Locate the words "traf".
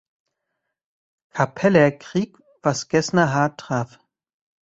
3.59-3.99